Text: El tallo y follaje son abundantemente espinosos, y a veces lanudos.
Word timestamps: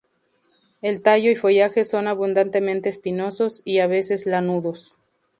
El 0.81 1.03
tallo 1.03 1.29
y 1.29 1.35
follaje 1.35 1.85
son 1.85 2.07
abundantemente 2.07 2.89
espinosos, 2.89 3.61
y 3.65 3.81
a 3.81 3.85
veces 3.85 4.25
lanudos. 4.25 4.95